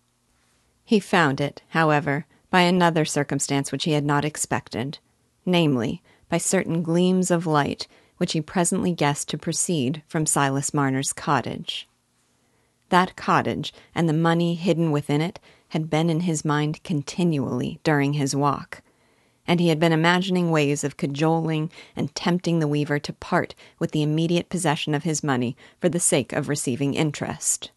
He 0.84 1.00
found 1.00 1.40
it, 1.40 1.62
however, 1.68 2.26
by 2.50 2.62
another 2.62 3.06
circumstance 3.06 3.72
which 3.72 3.84
he 3.84 3.92
had 3.92 4.06
not 4.06 4.26
expected, 4.26 4.98
namely, 5.46 6.02
by 6.30 6.40
certain 6.40 6.82
gleams 6.82 7.30
of 7.30 7.46
light 7.46 7.88
which 8.18 8.32
he 8.32 8.42
presently 8.42 8.92
guessed 8.92 9.30
to 9.30 9.38
proceed 9.38 10.02
from 10.08 10.26
Silas 10.26 10.74
Marner's 10.74 11.14
cottage. 11.14 11.88
That 12.90 13.16
cottage 13.16 13.74
and 13.94 14.08
the 14.08 14.14
money 14.14 14.56
hidden 14.56 14.92
within 14.92 15.22
it 15.22 15.40
had 15.70 15.90
been 15.90 16.10
in 16.10 16.22
his 16.22 16.46
mind 16.46 16.84
continually 16.84 17.80
during 17.84 18.14
his 18.14 18.36
walk, 18.36 18.82
and 19.46 19.60
he 19.60 19.70
had 19.70 19.80
been 19.80 19.92
imagining 19.92 20.52
ways 20.52 20.84
of 20.84 20.98
cajoling 20.98 21.70
and 21.96 22.14
tempting 22.16 22.60
the 22.60 22.68
weaver 22.68 23.00
to 23.00 23.14
part 23.14 23.56
with 23.80 23.92
the 23.92 24.04
immediate 24.04 24.50
possession 24.50 24.94
of 24.94 25.04
his 25.04 25.24
money 25.24 25.58
for 25.80 25.90
the 25.90 26.00
sake 26.00 26.34
of 26.34 26.50
receiving 26.50 26.94
interest. 26.94 27.72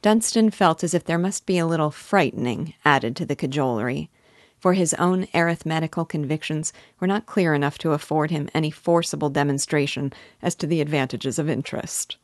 Dunstan 0.00 0.50
felt 0.50 0.84
as 0.84 0.92
if 0.92 1.04
there 1.04 1.18
must 1.18 1.46
be 1.46 1.58
a 1.58 1.66
little 1.66 1.90
frightening 1.90 2.74
added 2.84 3.16
to 3.16 3.26
the 3.26 3.36
cajolery, 3.36 4.10
for 4.58 4.74
his 4.74 4.94
own 4.94 5.26
arithmetical 5.34 6.04
convictions 6.04 6.72
were 7.00 7.06
not 7.06 7.26
clear 7.26 7.54
enough 7.54 7.76
to 7.78 7.92
afford 7.92 8.30
him 8.30 8.48
any 8.54 8.70
forcible 8.70 9.28
demonstration 9.28 10.12
as 10.40 10.54
to 10.54 10.66
the 10.66 10.80
advantages 10.80 11.38
of 11.38 11.48
interest. 11.48 12.16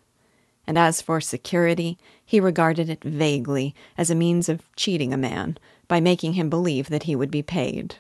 And 0.71 0.79
as 0.79 1.03
for 1.03 1.21
security, 1.21 1.99
he 2.25 2.39
regarded 2.39 2.89
it 2.89 3.03
vaguely 3.03 3.75
as 3.99 4.09
a 4.09 4.15
means 4.15 4.49
of 4.49 4.62
cheating 4.77 5.12
a 5.12 5.17
man 5.17 5.59
by 5.89 5.99
making 5.99 6.35
him 6.35 6.49
believe 6.49 6.91
that 6.91 7.03
he 7.03 7.17
would 7.17 7.33
be 7.33 7.43
paid. 7.43 7.97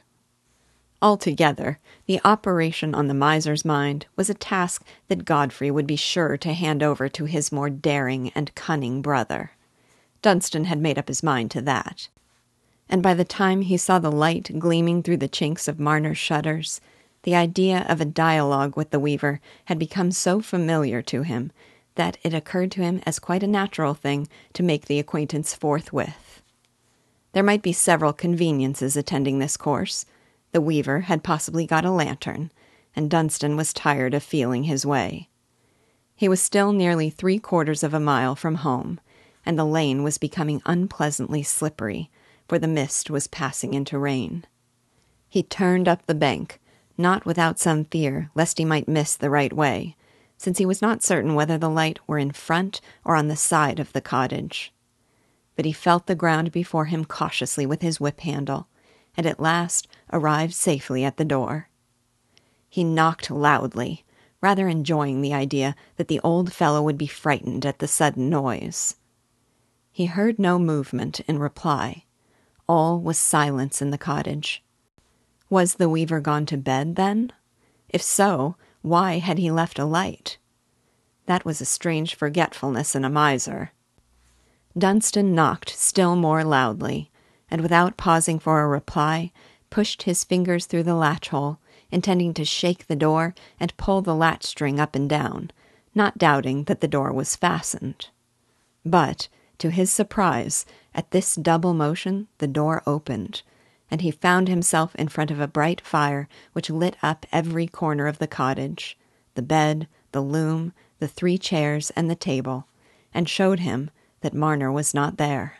Altogether, 1.02 1.80
the 2.06 2.20
operation 2.24 2.94
on 2.94 3.08
the 3.08 3.12
miser's 3.12 3.64
mind 3.64 4.06
was 4.14 4.30
a 4.30 4.34
task 4.34 4.84
that 5.08 5.24
Godfrey 5.24 5.68
would 5.68 5.88
be 5.88 5.96
sure 5.96 6.36
to 6.36 6.52
hand 6.52 6.80
over 6.80 7.08
to 7.08 7.24
his 7.24 7.50
more 7.50 7.70
daring 7.70 8.30
and 8.36 8.54
cunning 8.54 9.02
brother. 9.02 9.50
Dunstan 10.22 10.66
had 10.66 10.78
made 10.78 10.96
up 10.96 11.08
his 11.08 11.24
mind 11.24 11.50
to 11.50 11.60
that. 11.62 12.08
And 12.88 13.02
by 13.02 13.14
the 13.14 13.24
time 13.24 13.62
he 13.62 13.76
saw 13.76 13.98
the 13.98 14.12
light 14.12 14.60
gleaming 14.60 15.02
through 15.02 15.16
the 15.16 15.26
chinks 15.26 15.66
of 15.66 15.80
Marner's 15.80 16.18
shutters, 16.18 16.80
the 17.24 17.34
idea 17.34 17.84
of 17.88 18.00
a 18.00 18.04
dialogue 18.04 18.76
with 18.76 18.90
the 18.90 19.00
weaver 19.00 19.40
had 19.64 19.76
become 19.76 20.12
so 20.12 20.40
familiar 20.40 21.02
to 21.02 21.22
him 21.22 21.50
that 21.94 22.18
it 22.22 22.34
occurred 22.34 22.70
to 22.72 22.82
him 22.82 23.00
as 23.04 23.18
quite 23.18 23.42
a 23.42 23.48
natural 23.48 23.94
thing 23.94 24.28
to 24.52 24.62
make 24.62 24.86
the 24.86 24.98
acquaintance 24.98 25.54
forthwith. 25.54 26.42
There 27.32 27.42
might 27.42 27.62
be 27.62 27.72
several 27.72 28.12
conveniences 28.12 28.96
attending 28.96 29.38
this 29.38 29.56
course. 29.56 30.04
The 30.52 30.60
weaver 30.60 31.00
had 31.00 31.22
possibly 31.22 31.66
got 31.66 31.84
a 31.84 31.90
lantern, 31.90 32.50
and 32.96 33.10
Dunstan 33.10 33.56
was 33.56 33.72
tired 33.72 34.14
of 34.14 34.22
feeling 34.22 34.64
his 34.64 34.84
way. 34.84 35.28
He 36.16 36.28
was 36.28 36.42
still 36.42 36.72
nearly 36.72 37.08
three 37.08 37.38
quarters 37.38 37.82
of 37.82 37.94
a 37.94 38.00
mile 38.00 38.34
from 38.34 38.56
home, 38.56 39.00
and 39.46 39.58
the 39.58 39.64
lane 39.64 40.02
was 40.02 40.18
becoming 40.18 40.60
unpleasantly 40.66 41.42
slippery, 41.42 42.10
for 42.48 42.58
the 42.58 42.68
mist 42.68 43.10
was 43.10 43.26
passing 43.26 43.74
into 43.74 43.98
rain. 43.98 44.44
He 45.28 45.42
turned 45.42 45.86
up 45.86 46.04
the 46.06 46.14
bank, 46.14 46.60
not 46.98 47.24
without 47.24 47.58
some 47.58 47.84
fear 47.84 48.30
lest 48.34 48.58
he 48.58 48.64
might 48.64 48.88
miss 48.88 49.16
the 49.16 49.30
right 49.30 49.52
way, 49.52 49.96
since 50.40 50.56
he 50.56 50.64
was 50.64 50.80
not 50.80 51.02
certain 51.02 51.34
whether 51.34 51.58
the 51.58 51.68
light 51.68 51.98
were 52.06 52.16
in 52.16 52.30
front 52.30 52.80
or 53.04 53.14
on 53.14 53.28
the 53.28 53.36
side 53.36 53.78
of 53.78 53.92
the 53.92 54.00
cottage. 54.00 54.72
But 55.54 55.66
he 55.66 55.72
felt 55.72 56.06
the 56.06 56.14
ground 56.14 56.50
before 56.50 56.86
him 56.86 57.04
cautiously 57.04 57.66
with 57.66 57.82
his 57.82 58.00
whip 58.00 58.20
handle, 58.20 58.66
and 59.18 59.26
at 59.26 59.38
last 59.38 59.86
arrived 60.10 60.54
safely 60.54 61.04
at 61.04 61.18
the 61.18 61.26
door. 61.26 61.68
He 62.70 62.84
knocked 62.84 63.30
loudly, 63.30 64.06
rather 64.40 64.66
enjoying 64.66 65.20
the 65.20 65.34
idea 65.34 65.76
that 65.96 66.08
the 66.08 66.20
old 66.20 66.54
fellow 66.54 66.80
would 66.80 66.96
be 66.96 67.06
frightened 67.06 67.66
at 67.66 67.78
the 67.78 67.86
sudden 67.86 68.30
noise. 68.30 68.94
He 69.92 70.06
heard 70.06 70.38
no 70.38 70.58
movement 70.58 71.20
in 71.28 71.38
reply. 71.38 72.04
All 72.66 72.98
was 72.98 73.18
silence 73.18 73.82
in 73.82 73.90
the 73.90 73.98
cottage. 73.98 74.64
Was 75.50 75.74
the 75.74 75.90
weaver 75.90 76.20
gone 76.20 76.46
to 76.46 76.56
bed, 76.56 76.96
then? 76.96 77.30
If 77.90 78.00
so, 78.00 78.56
why 78.82 79.18
had 79.18 79.38
he 79.38 79.50
left 79.50 79.78
a 79.78 79.84
light? 79.84 80.38
That 81.26 81.44
was 81.44 81.60
a 81.60 81.66
strange 81.66 82.14
forgetfulness 82.14 82.94
in 82.94 83.04
a 83.04 83.10
miser. 83.10 83.72
Dunstan 84.76 85.34
knocked 85.34 85.70
still 85.70 86.16
more 86.16 86.44
loudly, 86.44 87.10
and 87.50 87.60
without 87.60 87.96
pausing 87.96 88.38
for 88.38 88.62
a 88.62 88.68
reply, 88.68 89.32
pushed 89.68 90.04
his 90.04 90.24
fingers 90.24 90.66
through 90.66 90.84
the 90.84 90.94
latch 90.94 91.28
hole, 91.28 91.58
intending 91.90 92.32
to 92.34 92.44
shake 92.44 92.86
the 92.86 92.96
door 92.96 93.34
and 93.58 93.76
pull 93.76 94.00
the 94.02 94.14
latch 94.14 94.44
string 94.44 94.78
up 94.78 94.94
and 94.94 95.08
down, 95.08 95.50
not 95.94 96.18
doubting 96.18 96.64
that 96.64 96.80
the 96.80 96.88
door 96.88 97.12
was 97.12 97.36
fastened. 97.36 98.08
But 98.84 99.28
to 99.58 99.70
his 99.70 99.90
surprise, 99.90 100.64
at 100.94 101.10
this 101.10 101.34
double 101.34 101.74
motion, 101.74 102.28
the 102.38 102.46
door 102.46 102.82
opened, 102.86 103.42
and 103.90 104.00
he 104.00 104.10
found 104.10 104.48
himself 104.48 104.94
in 104.94 105.08
front 105.08 105.30
of 105.30 105.40
a 105.40 105.48
bright 105.48 105.80
fire 105.80 106.28
which 106.52 106.70
lit 106.70 106.96
up 107.02 107.26
every 107.32 107.66
corner 107.66 108.06
of 108.06 108.18
the 108.18 108.26
cottage 108.26 108.96
the 109.34 109.42
bed, 109.42 109.86
the 110.12 110.20
loom, 110.20 110.72
the 110.98 111.08
three 111.08 111.38
chairs, 111.38 111.90
and 111.90 112.10
the 112.10 112.16
table, 112.16 112.66
and 113.14 113.28
showed 113.28 113.60
him 113.60 113.90
that 114.20 114.34
Marner 114.34 114.70
was 114.70 114.92
not 114.92 115.16
there. 115.16 115.58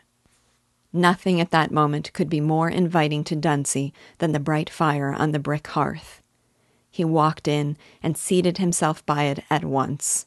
Nothing 0.92 1.40
at 1.40 1.52
that 1.52 1.70
moment 1.70 2.12
could 2.12 2.28
be 2.28 2.40
more 2.40 2.68
inviting 2.68 3.22
to 3.24 3.36
Dunsey 3.36 3.94
than 4.18 4.32
the 4.32 4.40
bright 4.40 4.68
fire 4.68 5.12
on 5.12 5.30
the 5.30 5.38
brick 5.38 5.68
hearth. 5.68 6.20
He 6.90 7.04
walked 7.04 7.46
in 7.46 7.76
and 8.02 8.16
seated 8.16 8.58
himself 8.58 9.06
by 9.06 9.24
it 9.24 9.44
at 9.48 9.64
once. 9.64 10.26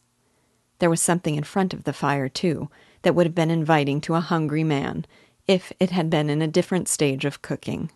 There 0.79 0.89
was 0.89 1.01
something 1.01 1.35
in 1.35 1.43
front 1.43 1.73
of 1.73 1.83
the 1.83 1.93
fire, 1.93 2.29
too, 2.29 2.69
that 3.01 3.13
would 3.13 3.25
have 3.25 3.35
been 3.35 3.51
inviting 3.51 3.99
to 4.01 4.15
a 4.15 4.21
hungry 4.21 4.63
man 4.63 5.05
if 5.47 5.73
it 5.79 5.91
had 5.91 6.09
been 6.09 6.29
in 6.29 6.41
a 6.41 6.47
different 6.47 6.87
stage 6.87 7.25
of 7.25 7.41
cooking. 7.41 7.91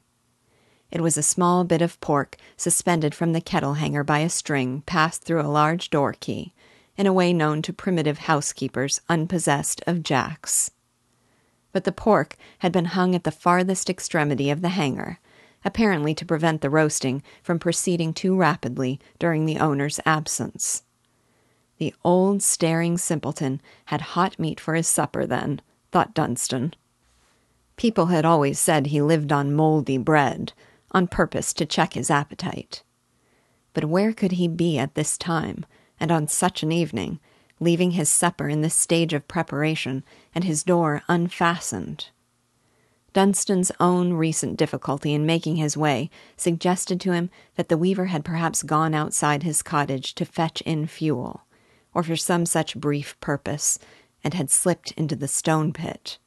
It 0.91 1.01
was 1.01 1.17
a 1.17 1.23
small 1.23 1.63
bit 1.63 1.81
of 1.81 1.99
pork 2.01 2.37
suspended 2.55 3.13
from 3.13 3.33
the 3.33 3.41
kettle 3.41 3.75
hanger 3.75 4.03
by 4.03 4.19
a 4.19 4.29
string 4.29 4.83
passed 4.85 5.23
through 5.23 5.41
a 5.41 5.47
large 5.47 5.89
door 5.89 6.13
key, 6.13 6.53
in 6.95 7.05
a 7.05 7.13
way 7.13 7.33
known 7.33 7.61
to 7.61 7.73
primitive 7.73 8.19
housekeepers 8.19 9.01
unpossessed 9.09 9.81
of 9.85 10.03
jacks. 10.03 10.71
But 11.71 11.83
the 11.83 11.91
pork 11.91 12.37
had 12.59 12.71
been 12.71 12.85
hung 12.85 13.13
at 13.15 13.23
the 13.23 13.31
farthest 13.31 13.89
extremity 13.89 14.49
of 14.49 14.61
the 14.61 14.69
hanger, 14.69 15.19
apparently 15.63 16.15
to 16.15 16.25
prevent 16.25 16.61
the 16.61 16.69
roasting 16.69 17.21
from 17.43 17.59
proceeding 17.59 18.13
too 18.13 18.35
rapidly 18.35 18.99
during 19.19 19.45
the 19.45 19.59
owner's 19.59 19.99
absence. 20.05 20.83
The 21.77 21.93
old 22.03 22.41
staring 22.41 22.97
simpleton 22.97 23.61
had 23.85 24.01
hot 24.01 24.39
meat 24.39 24.59
for 24.59 24.73
his 24.73 24.87
supper, 24.87 25.25
then, 25.25 25.61
thought 25.91 26.13
Dunstan. 26.13 26.73
People 27.77 28.07
had 28.07 28.25
always 28.25 28.59
said 28.59 28.87
he 28.87 29.01
lived 29.01 29.31
on 29.31 29.53
mouldy 29.53 29.97
bread, 29.97 30.51
on 30.91 31.07
purpose 31.07 31.53
to 31.53 31.65
check 31.65 31.93
his 31.93 32.09
appetite. 32.09 32.83
But 33.73 33.85
where 33.85 34.13
could 34.13 34.33
he 34.33 34.47
be 34.47 34.77
at 34.77 34.95
this 34.95 35.17
time, 35.17 35.65
and 35.99 36.11
on 36.11 36.27
such 36.27 36.63
an 36.63 36.71
evening, 36.71 37.19
leaving 37.59 37.91
his 37.91 38.09
supper 38.09 38.49
in 38.49 38.61
this 38.61 38.75
stage 38.75 39.13
of 39.13 39.27
preparation 39.27 40.03
and 40.33 40.43
his 40.43 40.63
door 40.63 41.03
unfastened? 41.07 42.09
Dunstan's 43.13 43.71
own 43.79 44.13
recent 44.13 44.57
difficulty 44.57 45.13
in 45.13 45.25
making 45.25 45.55
his 45.55 45.77
way 45.77 46.09
suggested 46.35 46.99
to 47.01 47.13
him 47.13 47.29
that 47.55 47.69
the 47.69 47.77
weaver 47.77 48.05
had 48.05 48.25
perhaps 48.25 48.63
gone 48.63 48.93
outside 48.93 49.43
his 49.43 49.61
cottage 49.61 50.13
to 50.15 50.25
fetch 50.25 50.61
in 50.61 50.87
fuel 50.87 51.43
or 51.97 52.03
for 52.03 52.15
some 52.15 52.45
such 52.45 52.75
brief 52.75 53.19
purpose, 53.21 53.79
and 54.23 54.35
had 54.35 54.51
slipped 54.51 54.91
into 54.91 55.15
the 55.15 55.27
stone 55.27 55.73
pit. 55.73 56.19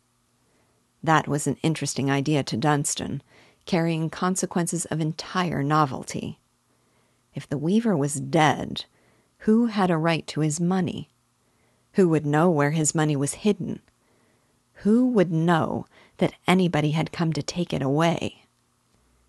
That 1.03 1.29
was 1.29 1.47
an 1.47 1.57
interesting 1.63 2.11
idea 2.11 2.43
to 2.45 2.57
Dunstan, 2.57 3.23
carrying 3.67 4.11
consequences 4.11 4.85
of 4.87 5.01
entire 5.01 5.63
novelty. 5.63 6.39
If 7.35 7.49
the 7.49 7.59
weaver 7.59 7.97
was 7.97 8.15
dead, 8.21 8.85
who 9.45 9.67
had 9.67 9.91
a 9.91 9.97
right 9.97 10.27
to 10.29 10.41
his 10.41 10.61
money? 10.61 11.09
Who 11.95 12.09
would 12.09 12.27
know 12.27 12.51
where 12.51 12.73
his 12.73 12.95
money 12.95 13.17
was 13.17 13.35
hidden? 13.35 13.81
Who 14.83 15.07
would 15.09 15.33
know 15.33 15.87
that 16.19 16.35
anybody 16.47 16.91
had 16.91 17.13
come 17.13 17.33
to 17.33 17.43
take 17.43 17.73
it 17.73 17.83
away? 17.83 18.45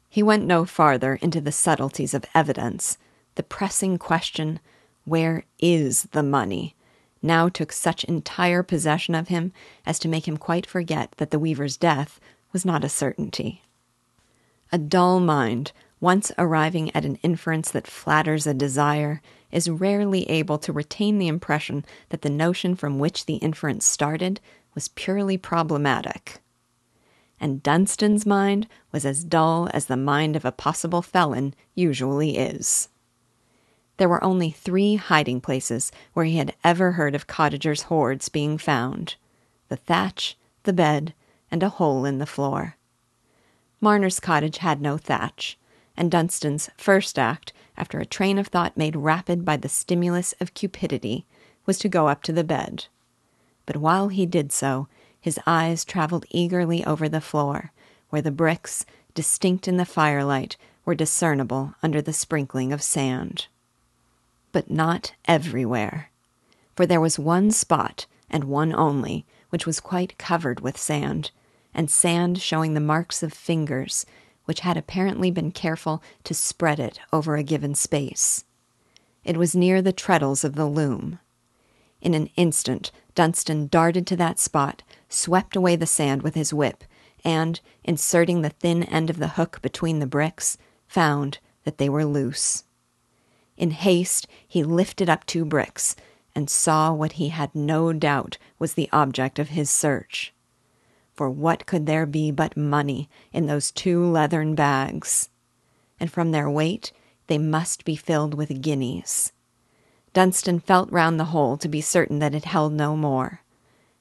He 0.10 0.22
went 0.22 0.46
no 0.46 0.66
farther 0.66 1.16
into 1.16 1.40
the 1.40 1.54
subtleties 1.54 2.14
of 2.14 2.26
evidence. 2.36 2.98
The 3.36 3.44
pressing 3.44 3.98
question 3.98 4.60
where 5.06 5.46
is 5.60 6.04
the 6.12 6.24
money? 6.24 6.76
Now 7.22 7.50
took 7.50 7.72
such 7.72 8.04
entire 8.06 8.64
possession 8.64 9.16
of 9.16 9.28
him 9.28 9.54
as 9.86 10.00
to 10.00 10.08
make 10.08 10.28
him 10.28 10.38
quite 10.38 10.66
forget 10.66 11.12
that 11.18 11.32
the 11.32 11.40
weaver's 11.40 11.78
death 11.78 12.20
was 12.52 12.66
not 12.66 12.84
a 12.84 12.90
certainty. 12.90 13.64
A 14.72 14.78
dull 14.78 15.20
mind, 15.20 15.72
once 16.00 16.32
arriving 16.38 16.94
at 16.96 17.06
an 17.06 17.18
inference 17.18 17.72
that 17.72 17.88
flatters 17.88 18.48
a 18.48 18.54
desire, 18.54 19.22
is 19.52 19.70
rarely 19.70 20.30
able 20.30 20.58
to 20.58 20.74
retain 20.74 21.20
the 21.20 21.28
impression 21.28 21.86
that 22.10 22.22
the 22.22 22.30
notion 22.30 22.76
from 22.76 23.00
which 23.00 23.26
the 23.26 23.36
inference 23.36 23.86
started 23.86 24.40
was 24.74 24.88
purely 24.88 25.38
problematic. 25.38 26.40
And 27.40 27.62
Dunstan's 27.64 28.26
mind 28.26 28.68
was 28.92 29.06
as 29.06 29.24
dull 29.24 29.68
as 29.74 29.88
the 29.88 29.98
mind 29.98 30.36
of 30.36 30.46
a 30.46 30.52
possible 30.52 31.02
felon 31.02 31.54
usually 31.76 32.38
is. 32.38 32.88
There 33.98 34.10
were 34.10 34.24
only 34.24 34.52
three 34.52 34.96
hiding 34.96 35.42
places 35.42 35.92
where 36.14 36.26
he 36.26 36.38
had 36.38 36.56
ever 36.64 36.94
heard 36.94 37.14
of 37.14 37.28
cottagers' 37.28 37.84
hoards 37.84 38.30
being 38.30 38.58
found 38.58 39.16
the 39.70 39.78
thatch, 39.78 40.38
the 40.64 40.74
bed, 40.74 41.14
and 41.50 41.64
a 41.64 41.70
hole 41.70 42.06
in 42.06 42.18
the 42.18 42.26
floor. 42.26 42.76
Marner's 43.80 44.20
cottage 44.20 44.58
had 44.58 44.82
no 44.82 44.98
thatch, 44.98 45.58
and 45.96 46.12
Dunstan's 46.12 46.70
first 46.78 47.18
act, 47.18 47.54
after 47.78 48.00
a 48.00 48.06
train 48.06 48.38
of 48.38 48.48
thought 48.48 48.78
made 48.78 48.96
rapid 48.96 49.44
by 49.46 49.58
the 49.58 49.70
stimulus 49.70 50.34
of 50.40 50.54
cupidity, 50.54 51.26
was 51.66 51.78
to 51.80 51.90
go 51.90 52.08
up 52.08 52.22
to 52.24 52.34
the 52.34 52.44
bed. 52.44 52.86
But 53.66 53.78
while 53.78 54.10
he 54.10 54.26
did 54.26 54.52
so, 54.52 54.88
his 55.20 55.40
eyes 55.46 55.86
traveled 55.86 56.26
eagerly 56.30 56.84
over 56.86 57.08
the 57.08 57.22
floor, 57.22 57.72
where 58.10 58.22
the 58.22 58.32
bricks, 58.32 58.86
distinct 59.14 59.68
in 59.68 59.78
the 59.78 59.86
firelight, 59.86 60.58
were 60.86 60.96
discernible 60.96 61.76
under 61.84 62.02
the 62.02 62.14
sprinkling 62.14 62.74
of 62.74 62.82
sand. 62.82 63.48
But 64.52 64.70
not 64.70 65.14
everywhere, 65.26 66.10
for 66.76 66.86
there 66.86 67.02
was 67.02 67.18
one 67.20 67.52
spot, 67.52 68.06
and 68.30 68.46
one 68.46 68.74
only, 68.74 69.26
which 69.50 69.66
was 69.66 69.80
quite 69.80 70.18
covered 70.18 70.60
with 70.60 70.78
sand, 70.78 71.32
and 71.74 71.90
sand 71.90 72.42
showing 72.42 72.74
the 72.74 72.80
marks 72.80 73.24
of 73.24 73.34
fingers, 73.34 74.06
which 74.46 74.62
had 74.62 74.78
apparently 74.78 75.32
been 75.32 75.52
careful 75.52 76.02
to 76.24 76.34
spread 76.34 76.80
it 76.80 77.00
over 77.14 77.36
a 77.36 77.44
given 77.44 77.76
space. 77.76 78.44
It 79.24 79.38
was 79.38 79.56
near 79.56 79.82
the 79.82 79.94
treadles 79.94 80.44
of 80.44 80.56
the 80.56 80.66
loom. 80.66 81.20
In 82.02 82.14
an 82.14 82.30
instant, 82.36 82.92
Dunstan 83.14 83.68
darted 83.68 84.08
to 84.08 84.16
that 84.16 84.40
spot, 84.40 84.84
swept 85.08 85.56
away 85.56 85.76
the 85.76 85.86
sand 85.86 86.24
with 86.24 86.36
his 86.36 86.54
whip, 86.54 86.84
and, 87.24 87.60
inserting 87.84 88.42
the 88.42 88.50
thin 88.50 88.84
end 88.84 89.10
of 89.10 89.18
the 89.18 89.30
hook 89.30 89.62
between 89.62 90.00
the 90.00 90.08
bricks, 90.08 90.58
found 90.88 91.38
that 91.64 91.78
they 91.78 91.88
were 91.88 92.06
loose. 92.06 92.64
In 93.62 93.70
haste, 93.70 94.28
he 94.48 94.64
lifted 94.64 95.08
up 95.08 95.24
two 95.24 95.46
bricks, 95.46 95.96
and 96.34 96.50
saw 96.50 96.92
what 96.92 97.14
he 97.14 97.30
had 97.30 97.54
no 97.54 97.94
doubt 97.94 98.40
was 98.58 98.74
the 98.74 98.90
object 98.92 99.38
of 99.38 99.50
his 99.50 99.70
search. 99.70 100.34
For 101.14 101.30
what 101.30 101.68
could 101.68 101.86
there 101.86 102.08
be 102.08 102.32
but 102.32 102.58
money 102.58 103.08
in 103.32 103.46
those 103.46 103.72
two 103.72 104.04
leathern 104.04 104.56
bags? 104.56 105.30
And 106.00 106.12
from 106.12 106.32
their 106.32 106.50
weight, 106.50 106.92
they 107.28 107.38
must 107.38 107.86
be 107.86 107.96
filled 107.96 108.34
with 108.34 108.64
guineas. 108.64 109.32
Dunstan 110.12 110.60
felt 110.60 110.92
round 110.92 111.20
the 111.20 111.26
hole 111.26 111.56
to 111.58 111.70
be 111.70 111.82
certain 111.82 112.18
that 112.18 112.34
it 112.34 112.46
held 112.46 112.74
no 112.74 112.98
more, 112.98 113.42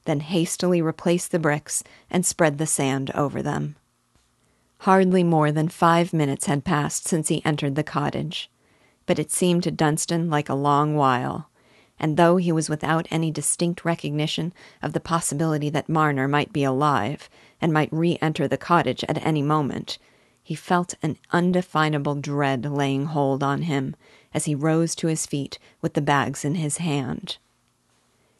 then 0.05 0.21
hastily 0.21 0.81
replaced 0.81 1.31
the 1.31 1.37
bricks 1.37 1.83
and 2.09 2.25
spread 2.25 2.57
the 2.57 2.65
sand 2.65 3.11
over 3.11 3.43
them. 3.43 3.75
Hardly 4.79 5.23
more 5.23 5.51
than 5.51 5.69
five 5.69 6.13
minutes 6.13 6.47
had 6.47 6.63
passed 6.63 7.07
since 7.07 7.27
he 7.27 7.45
entered 7.45 7.75
the 7.75 7.83
cottage, 7.83 8.49
but 9.11 9.19
it 9.19 9.29
seemed 9.29 9.61
to 9.61 9.71
Dunstan 9.71 10.29
like 10.29 10.47
a 10.47 10.55
long 10.55 10.95
while 10.95 11.49
and 11.99 12.15
though 12.15 12.37
he 12.37 12.49
was 12.49 12.69
without 12.69 13.09
any 13.11 13.29
distinct 13.29 13.83
recognition 13.83 14.53
of 14.81 14.93
the 14.93 15.01
possibility 15.01 15.69
that 15.69 15.89
Marner 15.89 16.29
might 16.29 16.53
be 16.53 16.63
alive 16.63 17.29
and 17.59 17.73
might 17.73 17.91
re 17.91 18.17
enter 18.21 18.47
the 18.47 18.57
cottage 18.57 19.03
at 19.09 19.21
any 19.25 19.41
moment, 19.41 19.97
he 20.41 20.55
felt 20.55 20.93
an 21.03 21.17
undefinable 21.33 22.15
dread 22.15 22.63
laying 22.63 23.07
hold 23.07 23.43
on 23.43 23.63
him 23.63 23.97
as 24.33 24.45
he 24.45 24.55
rose 24.55 24.95
to 24.95 25.07
his 25.07 25.25
feet 25.25 25.59
with 25.81 25.93
the 25.93 25.99
bags 25.99 26.45
in 26.45 26.55
his 26.55 26.77
hand. 26.77 27.35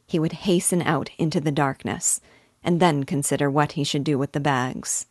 He 0.08 0.20
would 0.20 0.48
hasten 0.48 0.82
out 0.82 1.10
into 1.18 1.42
the 1.42 1.52
darkness 1.52 2.22
and 2.64 2.80
then 2.80 3.04
consider 3.04 3.50
what 3.52 3.74
he 3.74 3.84
should 3.84 4.06
do 4.06 4.18
with 4.18 4.32
the 4.32 4.40
bags. 4.40 5.06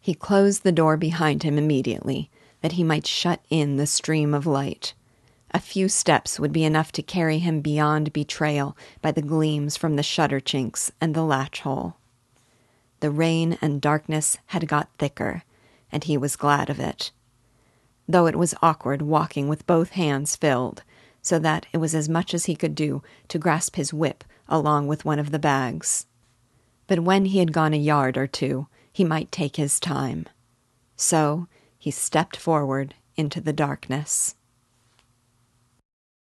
He 0.00 0.14
closed 0.14 0.62
the 0.62 0.72
door 0.72 0.96
behind 0.96 1.42
him 1.42 1.58
immediately, 1.58 2.30
that 2.66 2.72
he 2.72 2.84
might 2.84 3.06
shut 3.06 3.40
in 3.48 3.76
the 3.76 3.86
stream 3.86 4.34
of 4.34 4.44
light 4.44 4.92
a 5.56 5.58
few 5.58 5.88
steps 5.88 6.38
would 6.38 6.52
be 6.52 6.64
enough 6.64 6.92
to 6.92 7.02
carry 7.02 7.38
him 7.38 7.62
beyond 7.62 8.12
betrayal 8.12 8.76
by 9.00 9.10
the 9.10 9.22
gleams 9.22 9.74
from 9.74 9.96
the 9.96 10.02
shutter 10.02 10.38
chinks 10.38 10.92
and 11.00 11.14
the 11.14 11.22
latch 11.22 11.60
hole. 11.60 11.96
The 13.00 13.10
rain 13.10 13.56
and 13.62 13.80
darkness 13.80 14.36
had 14.48 14.68
got 14.68 14.90
thicker, 14.98 15.44
and 15.90 16.04
he 16.04 16.18
was 16.18 16.36
glad 16.36 16.68
of 16.68 16.78
it. 16.78 17.10
Though 18.06 18.26
it 18.26 18.36
was 18.36 18.54
awkward 18.60 19.00
walking 19.00 19.48
with 19.48 19.66
both 19.66 19.92
hands 19.92 20.36
filled, 20.36 20.82
so 21.22 21.38
that 21.38 21.64
it 21.72 21.78
was 21.78 21.94
as 21.94 22.06
much 22.06 22.34
as 22.34 22.44
he 22.44 22.54
could 22.54 22.74
do 22.74 23.02
to 23.28 23.38
grasp 23.38 23.76
his 23.76 23.94
whip 23.94 24.24
along 24.48 24.88
with 24.88 25.06
one 25.06 25.18
of 25.18 25.30
the 25.30 25.38
bags. 25.38 26.04
But 26.86 27.00
when 27.00 27.24
he 27.24 27.38
had 27.38 27.54
gone 27.54 27.72
a 27.72 27.78
yard 27.78 28.18
or 28.18 28.26
two, 28.26 28.66
he 28.92 29.04
might 29.04 29.32
take 29.32 29.56
his 29.56 29.80
time. 29.80 30.26
So 30.96 31.48
he 31.86 31.92
stepped 31.92 32.36
forward 32.36 32.96
into 33.14 33.40
the 33.40 33.52
darkness. 33.52 34.34